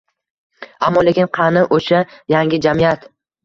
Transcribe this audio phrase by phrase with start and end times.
[0.87, 2.03] Ammo-lekin qani o‘sha
[2.37, 3.09] yangi jamiyat?